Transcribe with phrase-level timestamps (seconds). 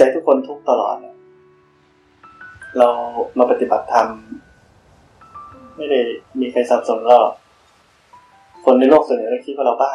[0.00, 0.96] จิตใจทุกคนทุกข์ตลอด
[2.78, 2.88] เรา
[3.38, 4.08] มาปฏิบัติธรรม
[5.76, 6.00] ไม่ได้
[6.40, 7.18] มีใครสนับสนุนเรา
[8.64, 9.92] คนในโลกส่วนใหญ่คิดว่าเราบ้า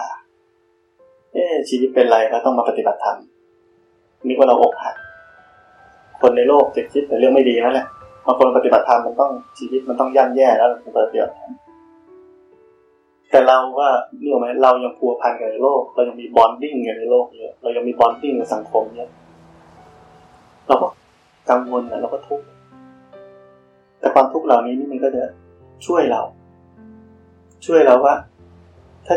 [1.34, 3.18] เอ๊ชีวิตเป็นไรเราต้องมาปฏิบัติธรรม
[4.28, 4.96] นึกว่าเราอกหัก
[6.22, 7.88] คนในโลกจะคิดแต่เรื่องไม่ดีนั่นแหละ
[8.26, 11.52] บางคนปฏิบัติธรรมมันต้องชีวิตมันต้องย่ำแย่แล้วถึงปฏิบัติธรรม
[13.32, 19.12] แต่เราว่าเรื่องไหมเรายังพัวพันกับในโลก เรายังมี bonding กับในโลกเยอะเรายังมี bonding กับสังคมเยอะ
[20.68, 20.88] เราก็
[21.50, 22.46] กังวลนะเราก็ทุกข์
[24.00, 25.24] แต่ความทุกข์เหล่านี้นี่มันก็จะ
[25.86, 26.22] ช่วยเรา
[27.66, 28.16] ช่วยเราว่า
[29.06, 29.16] ถ้า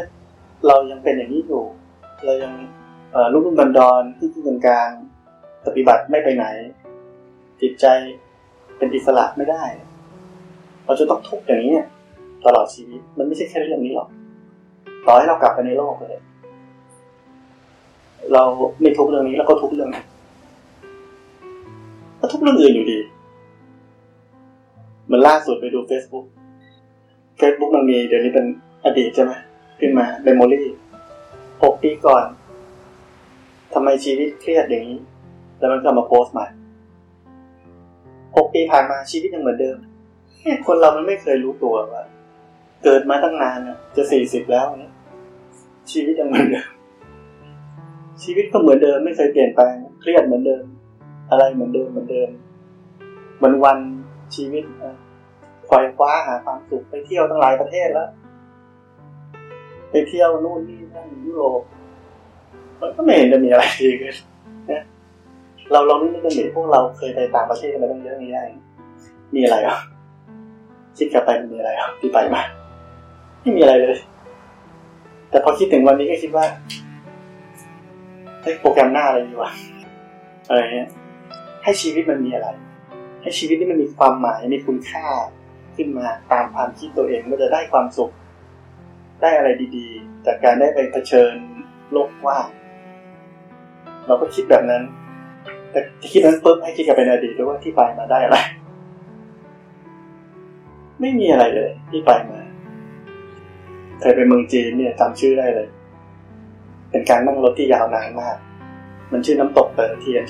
[0.66, 1.64] เรายังเป็นอย่างนี้อยู่
[2.24, 2.52] เรายัง
[3.32, 4.90] รุ่มรุ่มดอนดอนที่ที่กลาง
[5.66, 6.44] ปฏิบัติไม่ไปไหน
[7.60, 7.86] จิตใจ
[8.78, 9.64] เป็นอิสระไม่ได้
[10.84, 11.86] เราจะต้องทุกข์อย่างนี้เนี่ย
[12.44, 14.08] ตลอดชีวิตมันไม่ใช่แค่เรื่องนี้หรอก
[15.06, 16.22] ต่อให้เรากลับไปในโลกเลย
[18.32, 18.42] เรา
[18.80, 20.04] ไม่ทุกข์เรื่องนี้แล้วก็ทุกข์เรื่องนี้
[22.20, 22.98] ก็ทุกข์เรื่องอื่นอยู่ดี
[25.10, 26.26] มันล่าสุดไปดู Facebook
[27.40, 28.46] Facebook มันมีเดี๋ยวนี้เป็น
[28.84, 29.32] อดีตใช่ไหม
[29.80, 30.66] ขึ้นมา memory
[31.62, 32.24] หกปีก่อน
[33.74, 34.98] ทำไมชีวิตเครียดอย่างนี้
[35.58, 36.46] แล้วมันก็มาโพสต์ใหม่
[38.36, 39.76] หกปีผ่านมาชีวิตยังเหมือนเดิม
[40.66, 42.04] คนเรามันไม่เคยรู้ตัวว่า
[42.84, 43.58] เกิดมาตั้งนาน
[43.96, 44.92] จะสี่สิบแล้วเนี่ย
[45.92, 46.68] ชีวิตยังเหมือนเดิม
[48.22, 50.64] ชีวิตก็เหมือนเดิมไม่เคยเปลี่ยนแปลงเครียดเหมือนเดิม
[51.30, 52.30] อะไรเหมือนเดิมเหมือนเดิม
[53.42, 53.78] วันวัน
[54.34, 54.64] ชีวิต
[55.68, 58.08] คอยคว้าหาความสุขไปเที่ยวตั้งหลายประเทศแล้ว
[59.90, 61.62] ไปเที่ยวนู่นนี่นั่นยุโรป
[62.80, 64.14] มันก็ไม่เห็นจะมีอะไรดีขึ้น
[64.70, 64.82] นะ
[65.72, 68.42] เราลองนึกกันดิพวกเราเคยไปต่างประเทศมาตั้งเยอะนี้ได้
[69.34, 69.78] มีอะไรอะ
[70.98, 72.42] คิดกลับไปมีอะไรอะที่ไปมา
[73.40, 73.96] ไม่มีอะไรเลย
[75.30, 76.44] แต่พอคิดถึงวันนี้ก็คิดว่า
[78.42, 79.50] ให้โปรแกรมหน้าอะไรดีวะ
[80.48, 80.88] อะไรเงี้ย
[81.68, 82.48] ให้ชีวิตมันมีอะไร
[83.22, 85.06] ให้ชีวิตที่มันมีความหมายมีคุณค่า
[85.76, 88.12] ขึ้นมาตามความคิดตัวเองมันจะได้ความสุข
[89.20, 91.34] ได้อะไรดีๆ จากการได้ไปเผชิญ
[91.92, 92.46] โลกว่าง
[94.06, 94.82] เราก็คิดแบบนั้น
[95.70, 95.80] แต่
[96.12, 98.38] คิดนั้นปุ๊บให้คิดกับเป็นอดีตด้วยว่าที่ไปมาได้อะไร
[101.00, 102.40] ไม่มีอะไรเลย ที่ไปมา
[104.00, 105.68] เคยไปเมืองจีนเนี่ยจำชื่อได้เลย
[106.90, 108.36] เป็นการนั่งรถที่ยาวนานมาก
[109.12, 110.24] มันชื่อน้ำตกเตอเทียน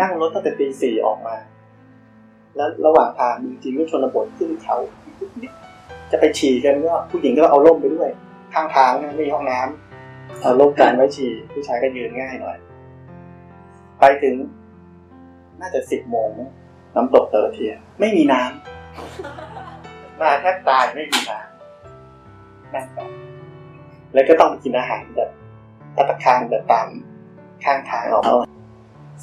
[0.00, 1.36] นั่งรถตั้งแต่ตีสี่ออกมา
[2.56, 4.76] แล้วระหว่างทางจริงๆก็ชนบทขึ้นเขา
[6.10, 8.10] จะไปฉี่กันก็ผู้หญิงก็เอาร่มไปด้วย
[8.54, 12.56] ข้างทางไม่มีห้องน้ำเอาร่มกันไว้ฉี่ผู้ชายก็ยืนง่ายหน่อย
[14.00, 14.34] ไปถึง
[15.60, 16.30] น่าจะสิบโมง
[16.94, 22.98] น้ำตกเตอเทีย ไม่มีน้ำมาแทบตายไม่มีน้ำนั่งไป
[24.14, 25.30] แล้วก็ต้องกินอาหารแบบ
[25.96, 26.88] ตัตะคารแบบตาม
[27.64, 28.51] ข้างทางออกมา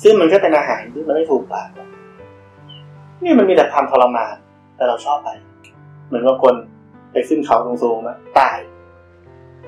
[0.03, 1.69] ซึ่งมันก็เป็นอาหารที่มันไม่ถูกปาก
[3.23, 4.35] นี่มันมีแต่ความทรมาน
[4.75, 5.29] แต่เราชอบไป
[6.07, 6.55] เหมือนว่าคน
[7.11, 8.57] ไปขึ้นเขาสูงๆนะตาย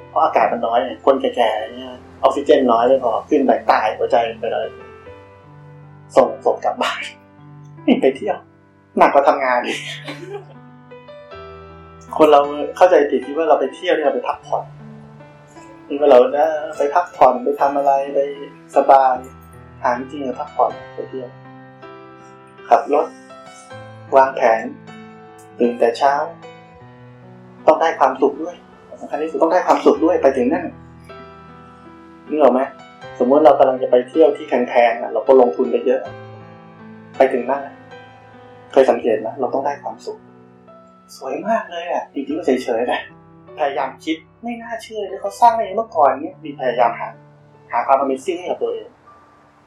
[0.10, 1.94] เพราะอากาศมันน้อยเนี่ยคนแก่ๆเนี่ย
[2.24, 4.68] ออกซิเจนน้อยเลยพอขึ้นไปตายหัวใจไปเลย
[6.16, 7.02] ส่งศพกลับบ้าน
[7.88, 8.38] นี่ไปเที่ยว
[8.98, 9.80] หนักกว่าทำงานอีก
[12.18, 12.42] คนเรา
[12.78, 14.64] เข้าใจผิดที่ว่าเราไปเที่ยวเนี่ยเราไปพักผ่อน
[15.88, 16.48] นี่ว่าเรานะ
[16.78, 18.20] ไปพักผ่อนไปทำอะไรไป
[18.76, 19.16] สบาย
[19.82, 21.30] หาจริงพักผ่อนไปเที่ยว
[22.70, 23.08] ขับรถ
[24.16, 24.64] วางแผน
[25.60, 26.14] ตื่นแต่เช้า
[27.68, 28.56] ต้องได้ความสุขด้วย
[29.02, 30.66] สำคัญที่สุดต้องได้ความสุขด้วยไปถึงนั่น
[32.30, 32.62] นี่หรอไหม
[33.20, 36.02] สมมติเรากำลังจะไปเที่ยวที่แพงๆเราก็ลงทุนไปเยอะ
[37.18, 37.62] ไปถึงนั่น
[38.72, 40.18] เคยสังเกตไหมเราต้องได้ความสุข
[41.18, 43.00] สวยมากเลยอะจริงๆก็เฉยๆนะ
[43.58, 47.08] พยายามคิดไม่น่าเชื่อเลยเขาสร้างอะไรเมื่อก่อนเนี้ยมีพยายามหา
[47.72, 48.88] หาความ Amazing ให้กับตัวเอง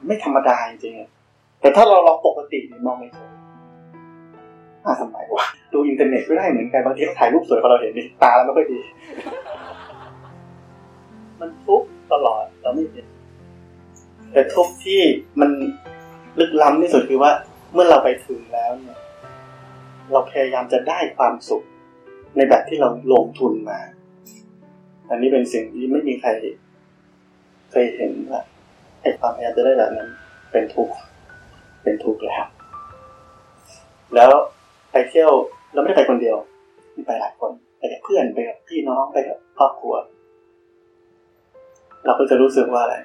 [0.06, 3.30] ไม่ธรรมดาจริงๆแต่ถ้าเราลองปกติเนี่ยมองไม่เห็น
[4.84, 8.78] น่าสมัยวะดูอินเทอร์เน็ตก็ได้เหมือนกันบางทีเขาถ่ายรูปสวยพอเราเห็นนี่ตาเราไม่ค่อยดี
[11.40, 13.06] มันทุกตลอดเราไม่เห็น
[14.32, 15.00] แต่ทุกที่
[15.40, 15.50] มัน
[16.40, 17.32] ลึกล้ำที่สุดคือว่า
[17.72, 18.98] เมื่อเราไปถึงแล้วเนี่ย
[20.12, 21.62] เราพยายามจะได้ความสุข
[22.36, 23.80] ในแบบที่เราลงทุนมา
[25.10, 26.30] อันนี้เป็นสิ่งที่ไม่มีใคร
[27.70, 28.42] เคยเห็นว่า
[29.04, 30.08] ไอ้ความพยายามจะได้แบบนั้น
[30.52, 30.94] เป็นทุกข์
[31.82, 32.44] เป็นทุกข์แล้ว
[34.14, 34.32] แล้ว
[34.92, 35.30] ไปเที่ยว
[35.72, 36.36] เราไม่ได้ไปคนเดียว
[36.94, 39.94] มีไปหลายคนไปกับเพื่อนไปกับพี่น้องไปกับครอบครัว
[42.04, 42.96] เราก็จะรู้สึกว่าอะไร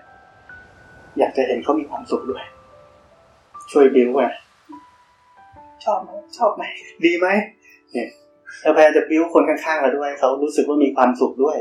[1.19, 2.43] อยากจะเห็นเขามีความสุขด้วย
[3.71, 4.23] ช่วยบิวไง
[5.85, 6.63] ชอบไหมชอบไหม
[7.05, 7.27] ดีไหม
[7.91, 8.09] เนี่ย
[8.61, 11.57] เราพยายามจะบิวคนข้างๆเราด้วยเขารู้สึกว่ามีความสุขด้วย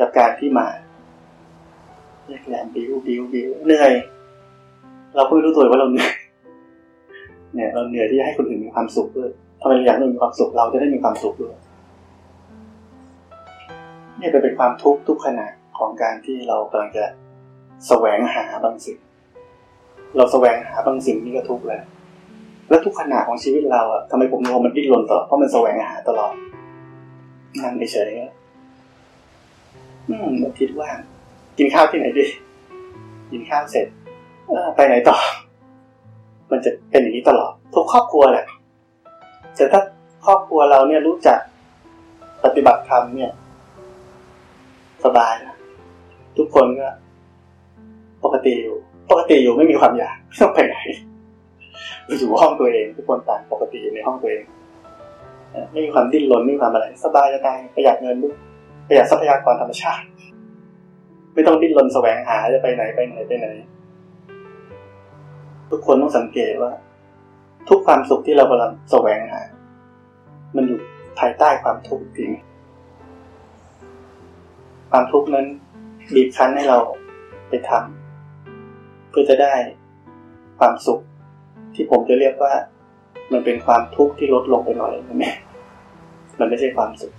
[0.00, 0.66] กับการที่มา
[2.26, 3.92] เรียกแหลมบิวบิวบิวเหนื่อย
[5.14, 6.12] เราก็ไม่รู้ตัวว่าเราเหนื่อย
[7.54, 9.30] เนี่ย เราเหนื่อยที่จะให้คนอื่นมีความสุขด้วย
[9.60, 11.54] ทำไมเราอยากให้มีความสุขเราจะได้มีความสุขด้วย
[14.20, 15.46] นี่เป็นความทุกข์ทุกขณะ
[15.78, 17.04] ของการที่เรากำลังจะ
[17.88, 18.98] แสวงหาบางสิ่ง
[20.16, 21.82] เราแสวงหาบางสิ่งนี่ก็ทุกข์แล้ว
[22.68, 26.32] แล้วทุกขณะของชีวิตเราอะทำไมผมงงมันดิ้นรนตลอดเพราะมันแสวงหาตลอด
[27.62, 30.88] นั่งเฉยๆอืมคิดว่า
[31.58, 32.26] กินข้าวที่ไหนดี
[33.30, 33.86] กินข้าวเสร็จ
[34.76, 35.16] ไปไหนต่อ
[36.50, 38.46] มันจะเป็นอย่างนี้ตลอด ทุกครอบครัวแหละ
[39.56, 39.80] แต่ถ้า
[40.26, 41.38] ครอบครัวเราเนี่ยรู้จัก
[42.44, 43.32] ปฏิบัติธรรมเนี่ย
[45.04, 45.56] สบายนะ
[46.38, 46.88] ทุกคนก็
[48.24, 48.76] ปกติอยู่
[49.10, 50.76] ปกติอยู่ไม่มีความอยากไม่ต้องไปไหน
[52.06, 54.44] อยู่ห้องตัวเอง ทุกคนต่างปกติอยู่ในห้องตัวเอง
[55.72, 58.34] ไม่มีความดิ้นรนไม่มีความอะไร สบายจะตายประหยัดเงินด้วย
[58.88, 60.04] ประหยัดทรัพยากรธรรมชาติ
[61.34, 63.46] ไม่ต้องดิ้นรนแสวงหาจะไปไหนไปไหนไปไหน
[65.70, 66.72] ทุกคนต้องสังเกตว่า
[67.68, 69.42] ทุกความสุขที่เรากำลังแสวงหา
[70.56, 70.78] มันอยู่
[71.18, 72.30] ภายใต้ความทุกข์จริง
[74.90, 75.46] ความทุกข์นั้น
[76.14, 76.78] บีบคั้นให้เรา
[77.48, 79.54] ไปทำเพื่อจะได้
[80.58, 81.00] ความสุข
[81.74, 82.52] ที่ผมจะเรียกว่า
[83.32, 85.32] มันเป็นความทุกข์ที่ลดลงไปหน่อยนะแม่
[86.38, 87.12] มันไม่ใช่ความสุข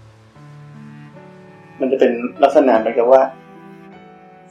[1.79, 2.11] มันจะเป็น
[2.43, 3.21] ลักษณะเหมือนกับว่า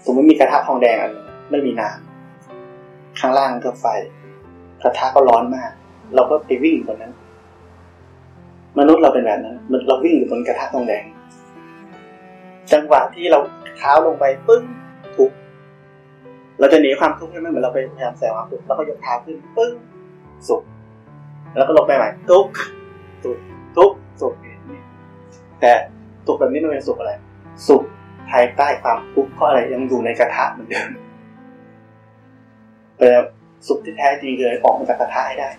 [0.04, 1.12] สมมติมีกระทะทองแดงอัน
[1.50, 3.86] ไม่มีน้ำข้างล่างก็ไฟ
[4.82, 5.70] กระทะก็ร้อนมาก
[6.14, 7.12] เราก็ไปวิ่งบนนั้น
[8.78, 9.56] มนุษย์เราเป็นแบบนั้น
[9.88, 11.04] เราวิ่งอยู่บนกระทะทองแดง
[12.72, 13.38] จังหวะที่เรา
[13.76, 14.62] เท้าลงไปปึ้ง
[15.16, 15.30] ทุก
[16.58, 19.72] เราจะหนีความทุกข์ใช่ไหมเหมือนเราไปพยายามแสงความทุกข์แล้วก็ยกเท้าขึ้นปึ้ง
[20.48, 20.62] สุข
[21.56, 22.46] แล้วก็ลงไปใหม่ทุก
[23.24, 23.36] ทุก
[23.76, 23.90] ทุก
[24.20, 24.34] สุข
[25.60, 25.72] แต่
[26.26, 27.12] สุขแบบนี้มันเป็นสุขอะไร
[27.68, 27.82] สุข
[28.30, 30.90] ภายใต้ความทุกข์เพราะอะไรยังอยู่ในกระทะเหมือนเดิม
[32.98, 33.08] แต่
[33.66, 35.50] สุขที่แท้จริงเลยออกมาจากกระทะให้ได้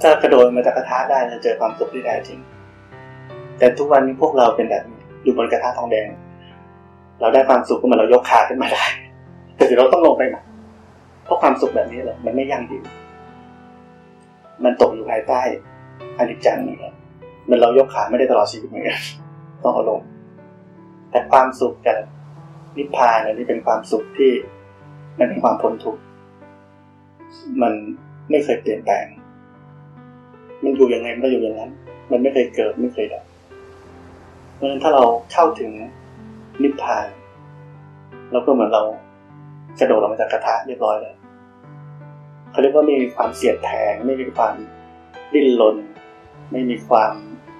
[0.00, 2.38] ถ้ากระโดดมาจากกระทะได้จะเจอความสุขที่แท้จริง
[3.58, 6.08] แต่ทุกวันนี้พวกเราเป็นแบบนี้อยู่บนกระทะทองแดง
[7.20, 8.84] เราได้ความสุขก็เหมือนเรายกขาขึ้นมาได้
[9.56, 10.42] แต่เดี๋ยวเราต้องลงไปใหม่
[11.24, 12.84] เพราะความสุขแบบนี้แหละมันไม่ยั่งยืน
[14.64, 15.40] มันตกอยู่ภายใต้
[16.18, 16.94] อนิจจังนี่แหละ
[17.48, 18.98] มันเรายกขาไม่ได้ตลอดชีวิตเหมือนกัน
[19.62, 20.00] ต้องเอาลง
[21.10, 21.98] แต่ความสุขกับ
[22.76, 24.32] นิพพานนี่เป็นความสุขที่
[25.18, 26.00] มันเป็นความพ้นทุกข์
[27.62, 27.72] มัน
[28.30, 29.06] ไม่เคยเปลี่ยนแปลง
[30.62, 31.70] มันอยู่ยังไงมันก็อยู่อย่างนั้น
[32.10, 33.24] มันไม่เคยเกิดไม่เคยดับ
[34.54, 35.02] เพราะฉะนั้นถ้าเรา
[35.32, 35.70] เข้าถึง
[36.62, 37.06] นิพพาน
[38.32, 38.82] เราก็เหมือนเรา
[39.78, 41.16] กระโดดออกมาจากกระทะเรียบร้อยแล้ว
[42.50, 44.54] เขาเรียกว่าไม่มีความเสียดแทงไม่มีความ
[45.32, 45.76] ดิ้นรน
[46.52, 47.12] ไม่มีความ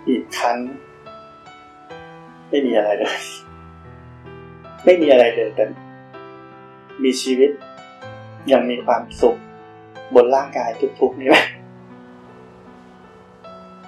[0.09, 0.59] อีกคั้น
[2.51, 3.19] ไม่มีอะไรเลย
[4.85, 5.65] ไม่มีอะไรเลยแต่
[7.03, 7.51] มีชีวิต
[8.53, 9.39] ยังมีความสุข
[10.15, 10.69] บนร่างกาย
[11.01, 11.47] ทุกๆนี่แหละ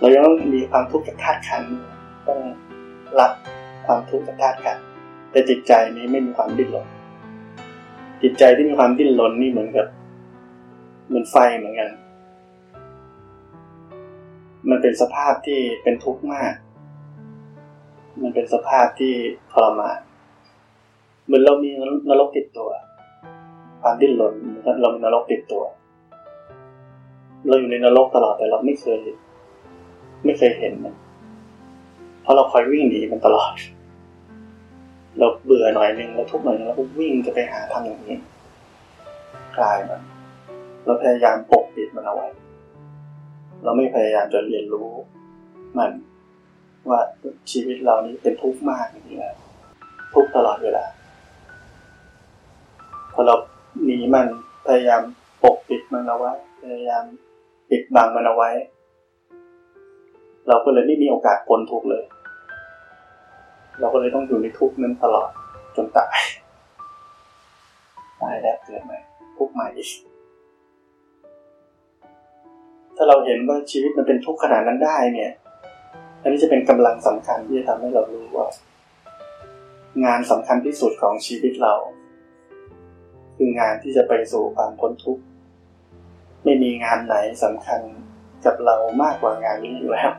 [0.01, 1.63] เรายังต้องมีความทุกข์จากธาตุขัน
[2.29, 2.41] ต้อง
[3.21, 3.33] รับ
[3.87, 4.79] ความทุกข์จากธาตุขัน
[5.31, 6.87] แต่จิตใจนี้ไม่มีความดิ้นรน
[8.23, 9.87] จิตใจที่มีความดิ้นรนนี่เหมือนกับ
[11.07, 11.91] เหมือนไฟเหมือนกัน
[14.71, 16.53] มันเป็นสภาพที่เป็นทุกข์มาก
[18.23, 19.15] มันเป็นสภาพที่
[19.53, 19.99] ทรมาน
[21.25, 21.71] เหมือนเรามี
[22.11, 22.69] นรกติดตัว
[23.83, 24.35] ความดิ้นรน
[24.83, 25.63] เรามีนรกติดตัว
[27.49, 29.01] เราอยู่ในนรกตลอดแต่เราไม่เคย
[30.25, 30.95] ไม่เคยเห็นมัน
[32.23, 33.53] เพราะเราคอยวิ่งหนีมันตลอด
[35.19, 38.17] เราเบื่อหน่อยนึงเราทุกข์หน่อยนึงเราก็วิ่งจะไปหาทำอย่างนี้
[39.57, 40.01] คลายมัน
[40.85, 42.29] เราพยายามปกปิดมันเอาไว้
[43.65, 44.91] เราไม่พยายามจะเรียนรู้
[45.79, 45.91] มัน
[46.89, 47.01] ว่า
[47.51, 49.37] ชีวิตเรานี้เป็นทุกข์มากอย่างนี้แล้ว
[50.15, 50.85] ทุกข์ตลอดเวลา
[53.13, 53.35] พอเรา
[53.85, 54.27] หนีมัน
[54.67, 55.03] พยายาม
[55.43, 56.33] ปกปิดมันเอาไว้
[56.63, 57.05] พยายาม
[57.71, 58.51] ปิดบังมันเอาไว้
[60.49, 62.05] เราก็เลยไม่มีโอกาสพ้นทุกข์เลย
[63.81, 65.31] เราก็เลยต้องอยู่ในทุกข์นั้นตลอด
[65.77, 66.19] จนตาย
[68.21, 68.99] ตายแล้วเกิดใหม่
[69.39, 69.91] ทุกข์ใหม่อีก
[72.97, 75.33] ถ้าเราเห็นว่าชีวิตมันเป็นทุกข์ขนาดนั้นได้เนี่ย
[76.23, 78.49] อันนี้จะเป็นกำลังสำคัญที่จะทำให้เรารู้ว่า
[80.05, 81.75] งานสำคัญที่สุดของชีวิตเรา
[83.37, 85.23] คืองานที่จะไปสู่ความพ้นทุกข์
[86.45, 87.81] ไม่มีงานไหนสำคัญ
[88.45, 90.13] กับเรามากกว่างานนี้อยู่แล้ว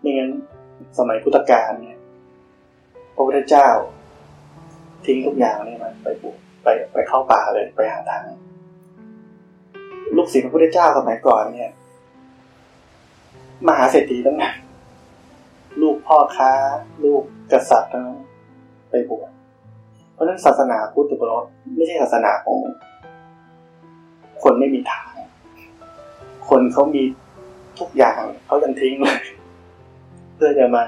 [0.00, 0.30] ไม่งั้น
[0.98, 1.98] สมัยพุทธกาลเนี่ย
[3.14, 3.68] พระพุทธเจ้า
[5.06, 8.24] ทิ้งทุกอย่างนี่มันไปบุกไปไปเข้าป่าเลยไปหาทาง
[10.16, 11.70] ลูกศิษย์พระพุทธเจ้าสมัยก่อนเนี่ย
[13.66, 14.54] มหาเศรษฐีทั้งนั้น
[15.80, 16.52] ลูกพ่อค้า
[17.04, 17.22] ลูก
[17.52, 18.20] กษัตริย์ทั้งนั้น
[18.90, 19.30] ไปบวช
[20.12, 21.44] เพราะนั้นศาสนาพุทธบอก
[21.76, 22.58] ไม่ใช่ศาสนาของ
[24.42, 25.12] คนไม่มีทาง
[26.48, 27.02] คนเขามี
[27.78, 29.20] ทุกอย่างเขายังทิ้งเลย
[30.34, 30.84] เพื่อจะมา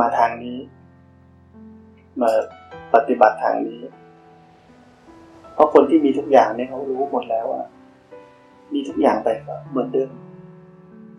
[0.00, 0.58] มาทางนี้
[2.20, 2.30] มา
[2.94, 3.80] ปฏิบัติทางนี้
[5.54, 7.62] เพราะคนที่มีทุกอย่างเนี่ยเขารู้หมดแล้วว่า
[8.74, 10.10] มีทุกอย่างไปก็เหมือนเดิม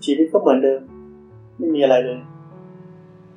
[0.09, 0.81] ชีวิตก็เหมือนเดิม
[1.57, 2.19] ไม่มีอะไรเลย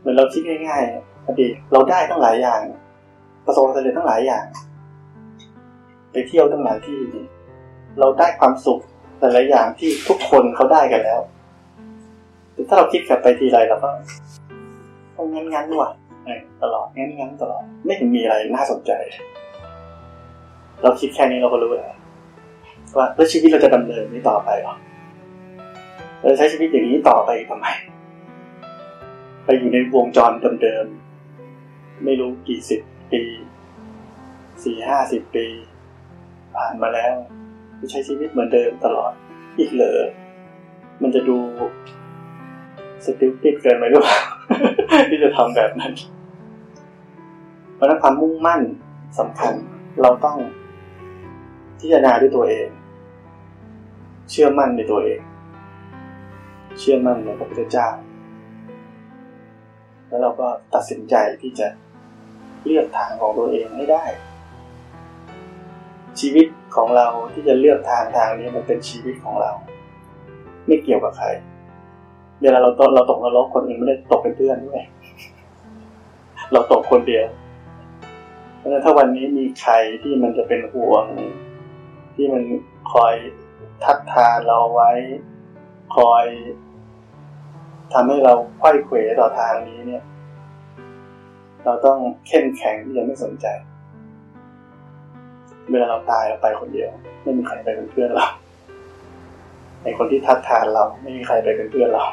[0.01, 2.61] เหมือนเราคิดง่ายๆอดีตเราได้ตั้งหลายอย่าง
[3.47, 4.45] ประสบความสำเร็จตั้งหลายอย่าง
[6.13, 6.99] ไปเที่ยวตั้งหลายที่
[7.99, 8.81] เราได้ความสุข
[9.21, 11.21] แต่ละอย่างที่ทุกคนเขาได้กันแล้ว
[12.53, 13.89] แต่ถ้าเราคิดกลับไปทีไรเราก็
[15.17, 15.91] ต้องงั้นงั้นว่ะ
[16.63, 18.93] ตลอดงั้นงั้นตลอดไม่เห็นมีอะไรน่าสนใจ
[20.83, 21.93] เราคิดแค่นี้เราก็รู้แล้ว
[22.99, 24.75] ว่าแล้วชีวิตเราจะดำเนินนี้ต่อไปหรอ
[26.23, 27.67] เราใช้ชีวิตอย่างนี้ต่อไปทำไม
[29.45, 32.81] ไปอยู่ในวงจรเดิมๆ ไม่รู้กี่สิบ
[33.13, 33.23] ปี
[34.65, 35.47] สี่ห้าสิบปี
[36.55, 37.15] ผ่านมาแล้ว
[37.91, 39.13] ใช้ชีวิตเหมือนเดิมตลอด
[39.59, 40.01] อีกเหรอ
[41.03, 41.39] มันจะดู
[43.05, 44.21] สติลปิดเกินไปหรือเปล่า
[45.11, 45.93] ที่จะทำแบบนั้น
[47.75, 48.61] เพราะนั้นความมุ่งมั่น
[49.19, 49.53] สำคัญ
[50.03, 50.39] เราต้อง
[51.79, 52.69] พิจารณาด้วยตัวเอง
[54.31, 55.21] เชื่อมั่นในตัวเอง
[56.79, 57.89] เชื่อมั่นในพระพุทธเจ้า
[60.09, 61.69] แล้วเราก็ตัดสินใจที่จะ
[62.65, 64.05] เลือกทางของตัวเองให้ได้
[66.21, 69.53] ชีวิตของเราที่จะเลือกทางทางนี้มันเป็นชีวิตของเรา
[70.67, 71.29] ไม่เกี่ยวกับใคร
[72.43, 74.83] เวลาเราตกเราตกนรกคนอื่นไม่ได้ตกเป็นเพื่อนด้วย
[76.53, 77.27] เราตกคนเดียว
[78.57, 81.05] เพราะฉะนั้นถ้าวันนี้มีใครที่มันจะเป็นห่วง
[82.15, 82.43] ที่มัน
[82.93, 83.15] คอย
[83.85, 84.91] ทักทานเราไว้
[85.95, 86.25] คอย
[87.93, 90.05] ทำให้เราไขว้เขวต่อทางนี้เนี่ย
[91.65, 93.47] เราต้องเข้มแข็งที่จะไม่สนใจ
[95.71, 96.91] เวลาเราตายเราไปคนเดียว
[97.23, 98.27] ไม่มีใครไปเป็นเพื่อนเรา
[99.83, 102.05] ในคนที่ทักทานเราไม่มีใครไปเป็นเพื่อนเรา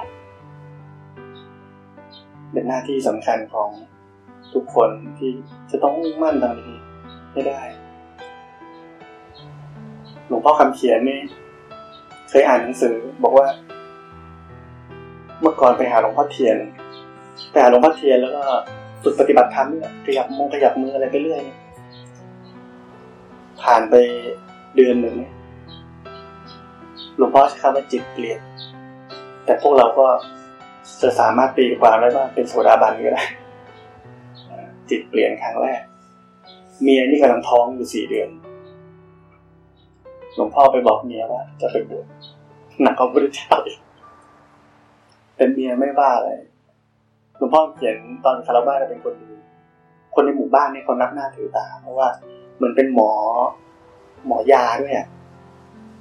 [2.51, 3.69] เป็นหน้าที่สำคัญของ
[4.53, 5.31] ทุกคนที่
[5.71, 6.75] จะต้องมุ่งมั่นทางนี้
[7.31, 7.62] ให้ได้
[10.27, 11.19] หลวงพ่อคำเขียนนี่
[12.29, 13.48] เคยอ่านหนังสือบอกว่า
[15.61, 16.57] ก่อนไปหาหลวงพ่อเทียน
[17.51, 18.43] ไปหาหลวงพ่อเทียนแล้วก็
[19.03, 21.41] ฝึกปฏิบัติธรรมเนี่ยขยับมงขยับมืออะไรไปเรื่อย
[23.61, 23.95] ผ่านไป
[24.75, 25.15] เดือนหนึ่ง
[27.17, 28.39] หลวงพ่อใช้คำว่าจิตเปลี่ยน
[29.45, 30.07] แต่พวกเราก็
[31.01, 33.23] จะสามารถตีความได้ว่าเป็นโสดาบันก็ได้
[34.89, 35.81] จิตเปลี่ยนครั้งแรก
[36.81, 38.29] เมียนี่กำลังท้องอยู่สี่เดือน
[40.35, 42.05] หลวงพ่อไปบอกเมียว่าจะไปบวช
[42.81, 43.53] หนักกว่าพระเจ้า
[45.39, 46.31] เป็นเมียไม่บ้าอะไร
[47.38, 49.31] หลวงพ่อเขียนตอนคาราบ้าเป็นคนดี
[50.13, 52.08] คนในหมู่บ้านนี่เขานับหน้าถือตา เพราะว่า
[52.55, 53.12] เหมือนเป็นหมอ
[54.27, 55.08] หมอยาด้วยอะ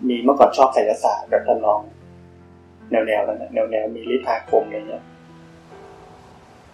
[0.08, 1.80] มีเมื่อก่อนชอบไสยศาสตร์แบบทดลอง
[2.90, 5.04] แนวแนวนั้นแนวแนวมีฤทธิ์อาคมอะไรเงี้ย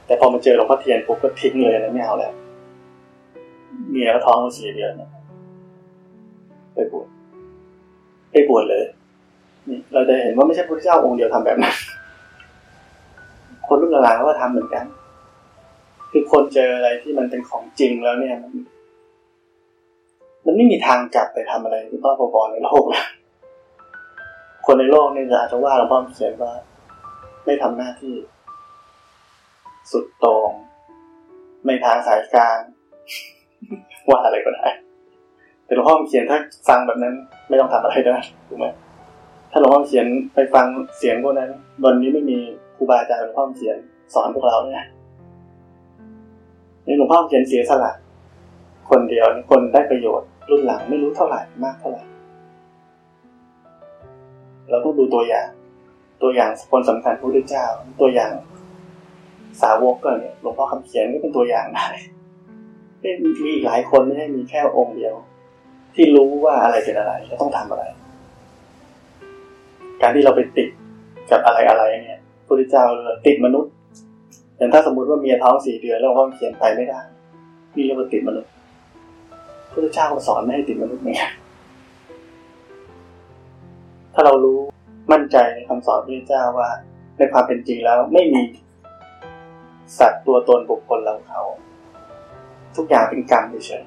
[0.06, 2.32] แต่พอมาเจอหลวงพ่อเทียนปุ๊บก็ทิ้งเลยแล้วไม่เอาแล้ว
[3.90, 4.92] เมียก็ท้องมาสี่เดือน
[6.74, 7.06] ไปบวช
[8.30, 8.84] ไปบวชเลย
[9.68, 11.74] นี่เราจะเห็นว่าไม่ใช่พระเจ้าองค์เดียวทำแบบนั้น
[13.74, 14.84] คนรุ่นหลังก็ทำเหมือนกัน
[16.10, 18.52] คือคนเจออะไรที่มันเป็นของจริงแล้วเนี่ย มัน
[20.46, 23.06] มันไม่มีทางกลับไปทำอะไรที่บ้าบอในโลกแล้ว
[24.66, 26.52] คนในโลกเนี่จะอาจจะว่าเราพ่อเขียว่า
[27.44, 28.14] ไม่ทำหน้าที่
[29.92, 30.50] สุดตรง
[31.64, 32.58] ไม่ทางสายกลาง
[34.08, 34.66] ว่าอะไรก็ได้
[35.64, 36.38] แต่หลวงพ่อเขียนถ้า
[36.68, 37.14] ฟังแบบนั้น
[37.48, 38.16] ไม่ต้องทำอะไรได้
[38.48, 38.66] ถูกไหม
[39.50, 40.66] ถ้าหลวงพ่อเขียนไปฟัง
[40.96, 41.50] เสียงพวกนั้น
[41.84, 42.40] วันนี้ไม่มี
[42.84, 43.76] รูบาอาจารย์หลวงพ่อเขียน
[44.14, 44.84] สอนพวกเราเนี่ย
[46.86, 47.92] นี่หลวงพ่อเขียนเสียสละ
[48.90, 52.02] คนเดียวคนได้ประโยชน์ รุ่นหลังไม่รู้เท่าไหร่มากเท่าไหร่
[54.70, 55.48] เราต้องดูตัวอย่าง
[56.22, 57.64] ตัวอย่างคนสำคัญพระพุทธเจ้า
[58.00, 58.32] ตัวอย่าง
[59.62, 65.14] สาวกก็เนี่ยหลวงพ่อคำเขียนก็เป็นตัวอย่างได้มีอีกหลายคนไม่ใช่มีแค่องค์เดียว
[65.94, 67.84] ที่รู้ว่าอะไรเป็นอะไรจะต้องทำอะไร
[70.02, 70.68] การที่เราไปติด
[71.30, 72.20] กับอะไรอะไรเนี่ย
[72.54, 73.72] พระพุทธเจ้าเลยติดมนุษย์
[74.56, 77.00] อย่างถ้าสมมติว่าเมียท้องสี่เดือนแล้วพ่อเขียนไปไม่ได้
[77.74, 78.50] นี่เรียกว่าติดมนุษย์
[79.70, 81.28] พระพุทธเจ้าสอนไม่ให้ติดมนุษย์เนี่ย
[84.14, 84.58] ถ้าเรารู้
[85.12, 86.68] มั่นใจในคำสอนพระเจ้าว่า
[87.16, 88.42] ในความเป็นจริงแล้วไม่มี
[89.98, 91.42] สัตว์ตัวตนบุคคลเราเขา
[92.76, 93.84] ทุกอย่างเป็นกรรมเฉย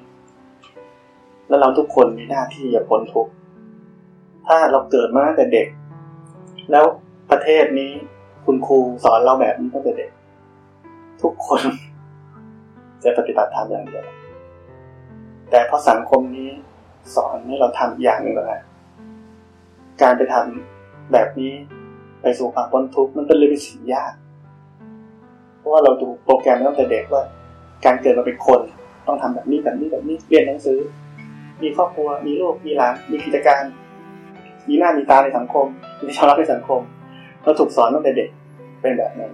[1.48, 3.32] แล้วเราทุกคนมีหน้าที่จะพ้นทุกข์
[4.46, 5.66] ถ้าเราเกิดมาตั้งแต่เด็ก
[6.70, 6.84] แล้ว
[7.30, 7.92] ประเทศนี้
[8.44, 10.10] คุณครูสอนเราแบบนี้ตั้งแต่เด็ก
[11.22, 11.60] ทุกคน
[13.02, 14.06] จะปฏิบัติธรรมอย่างเดียว
[15.50, 16.50] แต่พอสังคมนี้
[17.14, 18.62] สอนให้เราทำอย่างหนึ่งแล้ว
[20.02, 21.52] การไปทำแบบนี้
[22.22, 24.12] ไปสู่ความพ้นทุกข์มันเป็นเรื่องสิ่งยาก
[25.58, 27.24] เพราะว่าเราดูโปรแกรมตั้งแต่เด็กว่า
[27.84, 28.60] การเกิดมาเป็นคน
[29.06, 30.78] ต้องทำแบบนี้แบบนี้แบบนี้เรียนหนังสือ
[31.62, 33.62] มีครอบครัวมีลูกมีหลานมีกิจการ
[34.68, 35.66] มีหน้ามีตาในสังคม
[36.04, 36.80] มีชาวรักในสังคม
[37.42, 38.30] เราถูกสอนตั้งแต่เด็ก
[38.80, 39.32] เป็นแบบนั้น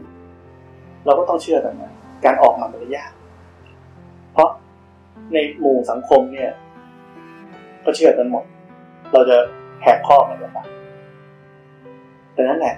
[1.05, 1.93] เราก็ต้องเชื่อแบบนั้น
[2.25, 3.13] การออกมาเป็นยาก
[4.33, 4.49] เพราะ
[5.33, 6.51] ในหมู่สังคมเนี่ย
[7.85, 8.45] ก็เชื่อกันหมด
[9.13, 9.37] เราจะ
[9.83, 10.65] แหกข้อมันหรือเปล่า
[12.33, 12.77] แต่นั้นแหละ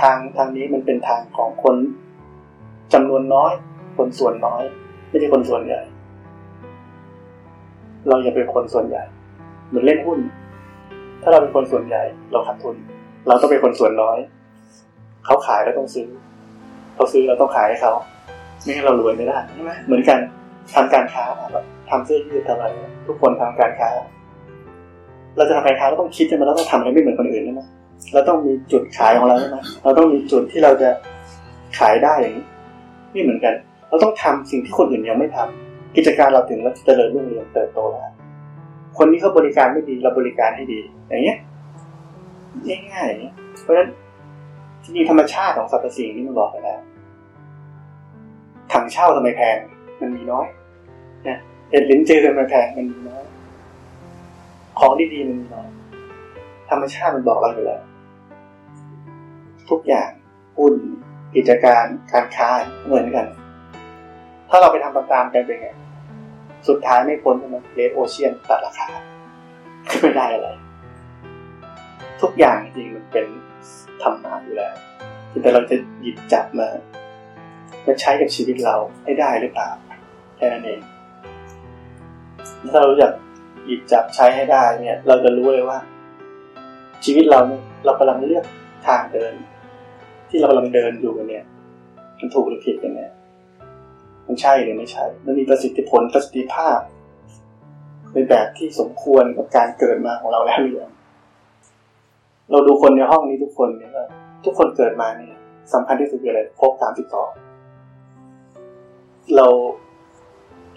[0.00, 1.76] ทางทางนี้มันเป็นทางของคน
[2.92, 3.52] จำนวนน้อย
[3.96, 4.62] คนส่วนน้อย
[5.08, 5.80] ไม่ใช่คนส่วนใหญ่
[8.08, 9.02] เราอย่าเป็นคนส่วนใหญ่
[9.68, 10.18] เหมือนเล่นหุ้น
[11.22, 12.02] ถ้าเราเป็นคนส่วนใหญ่
[12.32, 12.76] เราขาดทุน
[13.26, 14.18] เราต้องเป็นคนส่วนน้อย
[15.24, 16.08] เขาขายเราต้องซื้อ
[16.94, 17.92] เขาซื้อเราต้องขายให้เขา
[18.62, 20.18] ไม่งั้นเรารวยไม่ได้ใช่ไหมเหมือนกัน
[20.74, 22.66] ทำการค้าแบบทำเสื้อยืดทำอะไร
[23.06, 23.90] ทุกคนทำการค้า
[25.36, 27.62] เราจะทำการค้าเราต้องคิดใช่ไหมเราต้องทำอะไรไม่เหมือนคนอื่นใช่ไหม
[28.14, 30.90] เราต้องมีจุดขายของเราใช่ไหมเราต้องมีจุดที่เราจะ
[31.78, 32.46] ขายได้อย่างนี้
[33.14, 33.54] นี่เหมือนกัน
[33.88, 38.04] เราต้องทำสิ่งที่คนอื่นยังไม่ทำกิจการเราถึงเราจะเจริญรุ่งเรืองเติบโตได้
[38.98, 41.38] คนนี้เขาบริการไม่ดีเราบริการให้ดี อย่างเงี้ย
[42.66, 43.88] ง่ายๆเพราะฉะนั้น
[44.82, 46.80] ที่นี่ธรรมชาติของสรรพสิ่งนี่มันบอกไปแล้ว
[48.72, 49.56] ถังเช่าทำไมแพง
[50.00, 50.46] มันมีน้อย
[51.28, 51.38] นะ
[51.70, 53.24] เห็ดลิ้นจือทำไมแพงมันมีน้อย
[54.78, 55.68] ของดีๆมันมีน้อย
[56.70, 57.82] ธรรมชาติมันบอกเราอยู่แล้ว
[59.68, 60.10] ทุกอย่าง
[60.56, 60.74] หุ้น
[61.34, 62.48] กิจการการค้า
[62.84, 63.26] เหมือนกัน
[64.48, 65.68] ถ้าเราไปทำตามๆกันเป็นไง
[66.68, 68.88] สุดท้ายไม่พ้นใช่ไหมเลดโอเชียนตัดราคา
[70.00, 70.48] ไม่ได้อะไร
[72.22, 73.26] ทุกอย่างจริงมันเป็น
[74.02, 74.74] ธรรมะอยู่แล้ว
[75.42, 76.68] แต่เราจะหยิบจับมา
[77.86, 79.70] มาใช้กับชีวิตเราให้ได้หรือเปล่า
[80.36, 80.80] แค่นั้นเอง
[82.70, 83.12] ถ้าเราอยาก
[83.66, 85.78] หยิบจับใช้ให้ได้เนี่ย เราจะรู้เลยว่า
[87.04, 88.44] ชีวิตเราเนี่ยเรากำลังเลือก
[88.86, 89.32] ทางเดิน
[90.28, 91.44] ที่เรากำลังเดินอยู่กันเนี่ย
[92.18, 93.12] มันถูกหรือผิดกันเนี่ย
[94.26, 96.78] มันใช่หรือไม่ใช่มันมีประสิทธิผลประสิทธิภาพ
[98.12, 100.92] ในแบบที่สมควรกับการเกิดมาของเราแล้วหรือยัง
[102.50, 103.92] เราดูคนในห้องนี้ทุกคนเนี่ย
[104.44, 105.36] ทุกคนเกิดมาเนี่ย
[105.72, 107.30] สำคัญที่สุดคืออะไรครบสามสิบสอง
[109.36, 109.46] เรา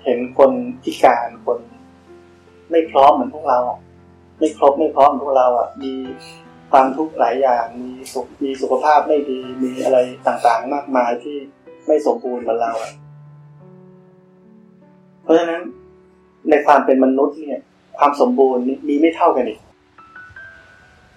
[0.03, 0.51] เห็นคน
[0.83, 1.59] พิการคน
[2.71, 3.59] ไม่พร้อมเหมือนพวกเรา
[4.37, 5.93] ไม่ครบไม่พร้อมเหมือนพวกเราอะมี
[6.71, 11.37] ความทุกข์หลายอย่างมีสุขมีสุขภาพไม่ดีมีอะไรต่างๆ มากมายที่
[11.87, 12.71] ไม่สมบูรณ์เหมือนเรา
[15.23, 15.61] เพราะฉะนั้น
[16.49, 17.59] ในความเป็นมนุษย์เนี่ย
[17.97, 19.59] ความสมบูรณ์มีไม่เท่ากันอีก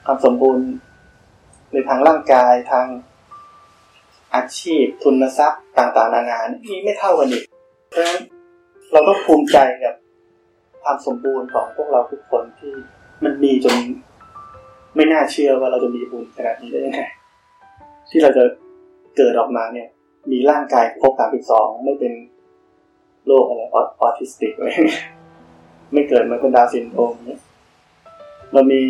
[0.04, 0.66] ความสมบูรณ์
[1.72, 2.86] ในทางร่างกายทาง
[4.34, 7.44] อาชีพ ทุนทรัพย์ต่างๆ นานามีไม่เท่ากันอีก
[7.90, 8.20] เพราะฉะนั้น
[8.92, 9.94] เราต้องภูมิใจกับ
[10.82, 12.72] ความสมบูรณ์ของพวกเราทุกคนที่
[13.24, 13.76] มันมีจน
[14.96, 17.02] ไม่น่าเชื่อว่าเราจะมีบุญขนาดนี้ได้ยังไง
[18.10, 18.44] ที่เราจะ
[19.16, 19.88] เกิดออกมาเนี่ย
[20.30, 22.12] มีร่างกายครบสามสิบสองไม่เป็น
[23.26, 24.70] โรคอะไรออทิสติกอะไร
[25.92, 27.40] ไม่เกิดมาเป็นดาวซินโดรมเนี่ย
[28.52, 28.80] เรามี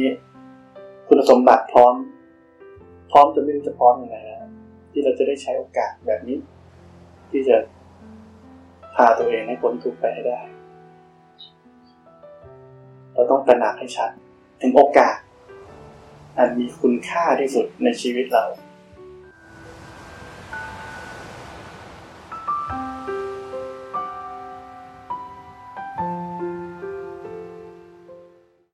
[1.08, 1.94] คุณสมบัติพร้อม
[3.10, 4.50] พร้อมจะไม่รู้จะพร้อมยังไงนะ
[4.90, 6.38] ที่เราจะได้ใช้โอกาสแบบนี้
[7.30, 7.56] ที่จะ
[8.94, 10.40] พาตัวเองให้พ้นทุกข์ไปให้ได้
[13.14, 14.10] เราต้องตระหนักให้ชัด
[14.60, 15.16] ถึงโอกาส
[16.38, 18.44] อันมีคุณค่าที่สุดในชีวิตเรา